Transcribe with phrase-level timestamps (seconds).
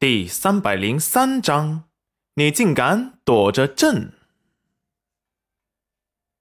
[0.00, 1.84] 第三百零三章，
[2.36, 4.14] 你竟敢躲着朕？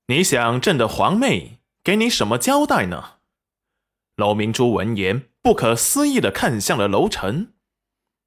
[0.08, 3.16] 你想朕的皇妹给你什么交代呢？
[4.16, 7.52] 楼明珠闻言，不可思议的看向了楼臣。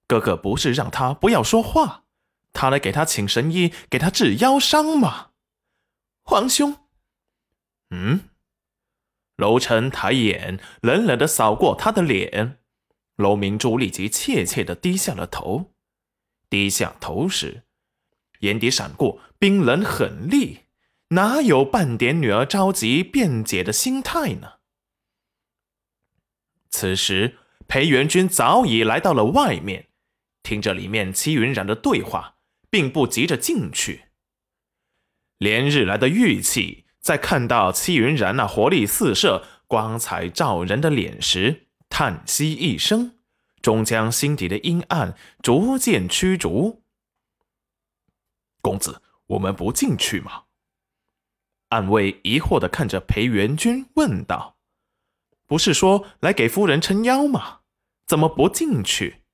[0.07, 2.05] 哥哥不是让他不要说话，
[2.53, 5.31] 他来给他请神医，给他治腰伤吗？
[6.25, 6.77] 皇兄，
[7.89, 8.29] 嗯？
[9.37, 12.59] 楼臣抬眼冷冷的扫过他的脸。
[13.23, 15.73] 楼明珠立即怯怯的低下了头，
[16.51, 17.63] 低下头时，
[18.41, 20.65] 眼底闪过冰冷狠厉，
[21.09, 24.55] 哪有半点女儿着急辩解的心态呢？
[26.69, 29.89] 此时，裴元君早已来到了外面，
[30.43, 32.37] 听着里面戚云染的对话，
[32.69, 34.07] 并不急着进去。
[35.39, 43.19] 连日来的郁气，在看到戚云染那活力四射、光彩照人的脸时，叹息一声，
[43.61, 46.83] 终将心底的阴暗逐渐驱逐。
[48.63, 50.45] 公子，我们不进去吗？
[51.69, 54.57] 暗卫疑惑的看着裴元君问道
[55.47, 57.61] ：“不是说来给夫人撑腰吗？
[58.07, 59.25] 怎么不进去？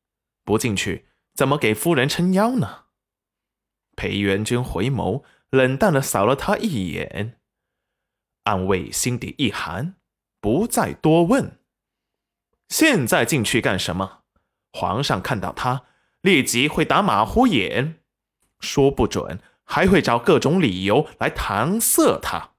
[0.43, 2.87] 不进去，怎么给夫人撑腰呢？”
[3.95, 7.39] 裴元君回眸，冷淡的扫了他一眼。
[8.43, 9.95] 暗卫心底一寒，
[10.41, 11.58] 不再多问。
[12.69, 14.21] 现在进去干什么？
[14.73, 15.85] 皇上看到他，
[16.21, 18.01] 立即会打马虎眼，
[18.61, 22.51] 说不准还会找各种理由来搪塞他，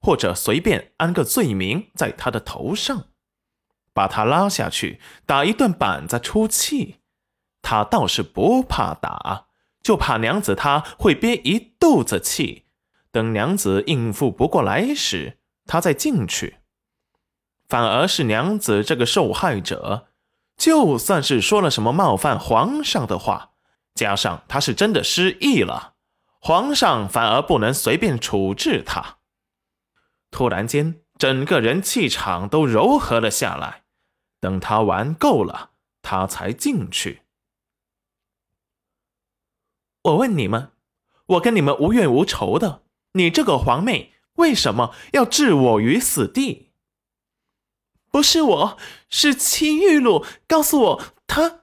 [0.00, 3.08] 或者随便安个罪名在他的头上，
[3.92, 7.00] 把他拉下去打一顿板子出气。
[7.60, 9.46] 他倒是不怕打，
[9.82, 12.64] 就怕娘子他会憋一肚子气，
[13.10, 16.61] 等娘子应付不过来时，他再进去。
[17.72, 20.08] 反而是娘子这个受害者，
[20.58, 23.52] 就算是说了什么冒犯皇上的话，
[23.94, 25.94] 加上他是真的失忆了，
[26.38, 29.16] 皇上反而不能随便处置他。
[30.30, 33.84] 突然间，整个人气场都柔和了下来。
[34.38, 35.70] 等他玩够了，
[36.02, 37.22] 他才进去。
[40.02, 40.72] 我问你们，
[41.24, 42.82] 我跟你们无怨无仇的，
[43.12, 46.71] 你这个皇妹为什么要置我于死地？
[48.12, 48.78] 不是我，
[49.08, 51.62] 是戚玉露告诉我他。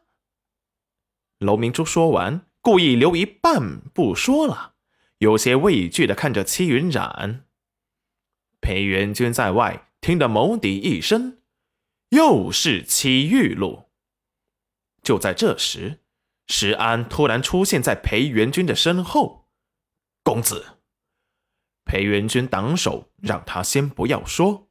[1.38, 4.74] 楼明珠说完，故意留一半不说了，
[5.20, 7.46] 有些畏惧的看着戚云染。
[8.60, 11.44] 裴元君在外听得眸底一深，
[12.10, 13.92] 又是戚玉露。
[15.04, 16.00] 就在这时，
[16.48, 19.48] 石安突然出现在裴元君的身后。
[20.24, 20.80] 公子，
[21.86, 24.69] 裴元君挡手，让他先不要说。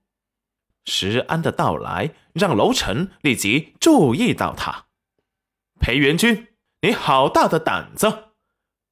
[0.85, 4.87] 石安的到来让楼臣立即注意到他。
[5.81, 6.49] 裴元君，
[6.83, 8.31] 你好大的胆子，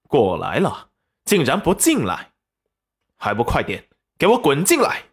[0.08, 0.90] 过来了，
[1.24, 2.32] 竟然不进来，
[3.16, 3.88] 还不快点
[4.18, 5.06] 给我滚进来！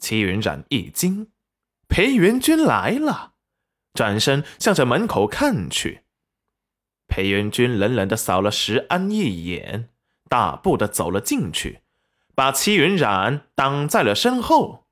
[0.00, 1.32] 齐云染一惊，
[1.88, 3.32] 裴元君来了，
[3.94, 6.04] 转身向着门口看去。
[7.06, 9.88] 裴元君冷冷的扫了石安一眼，
[10.28, 11.80] 大步的走了进去，
[12.34, 14.87] 把齐云染挡在了身后。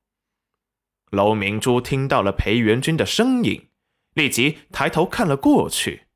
[1.11, 3.69] 楼明珠听到了裴元君的声音，
[4.15, 6.07] 立即抬头看了过去，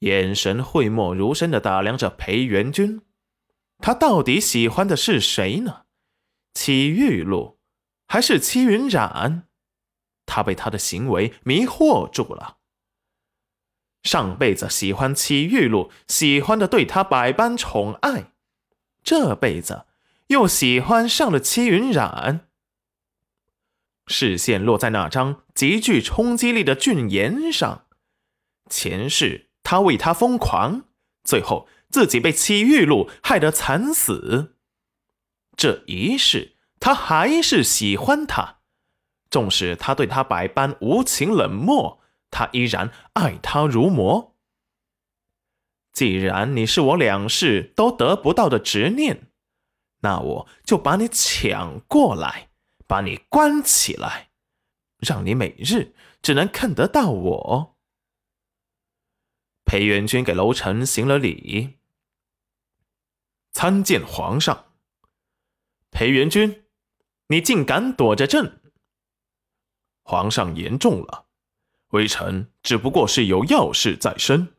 [0.00, 3.02] 眼神讳莫如深的打量着裴元君。
[3.78, 5.82] 他到底喜欢的是谁呢？
[6.54, 7.58] 戚玉露，
[8.06, 9.44] 还是戚云染？
[10.26, 12.56] 他被他的行为迷惑住了。
[14.02, 18.32] 上辈子喜欢戚玉露，喜欢的对他百般宠爱，
[19.04, 19.86] 这辈子
[20.28, 22.47] 又喜欢上了戚云染。
[24.08, 27.84] 视线落在那张极具冲击力的俊颜上，
[28.68, 30.84] 前世他为他疯狂，
[31.22, 34.56] 最后自己被戚玉露害得惨死。
[35.56, 38.58] 这一世他还是喜欢他，
[39.30, 44.34] 纵使他对他百般无情冷漠，他依然爱他如魔。
[45.92, 49.28] 既然你是我两世都得不到的执念，
[50.00, 52.47] 那我就把你抢过来。
[52.88, 54.30] 把你关起来，
[54.96, 57.76] 让你每日只能看得到我。
[59.66, 61.78] 裴元君给楼臣行了礼，
[63.52, 64.72] 参见皇上。
[65.90, 66.64] 裴元君，
[67.26, 68.62] 你竟敢躲着朕？
[70.02, 71.26] 皇上言重了，
[71.88, 74.54] 微臣只不过是有要事在身。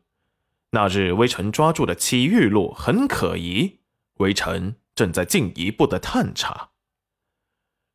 [0.70, 3.80] 那日微臣抓住的祁玉露很可疑，
[4.18, 6.69] 微臣正在进一步的探查。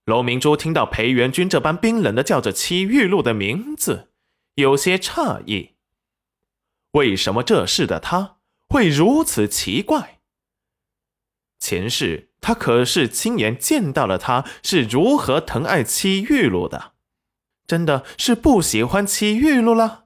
[0.05, 4.11] 楼明珠听到裴元君这般冰冷的叫着戚玉露的名字，
[4.53, 5.73] 有些诧异。
[6.91, 8.37] 为什么这事的他
[8.69, 10.19] 会如此奇怪？
[11.59, 16.93] 前世他可是亲眼见到了他是如何疼爱戚玉露的，
[17.65, 20.05] 真的是不喜欢戚玉露了，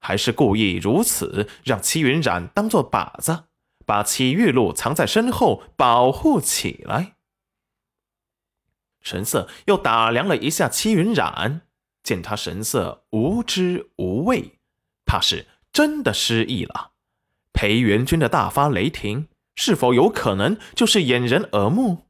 [0.00, 3.44] 还是故意如此让戚云染当做靶子，
[3.84, 7.16] 把戚玉露藏在身后保护起来？
[9.00, 11.62] 神色又打量了一下戚云染，
[12.02, 14.58] 见他神色无知无畏，
[15.04, 16.92] 怕是真的失忆了。
[17.52, 22.09] 裴元君的大发雷霆，是否有可能就是掩人耳目？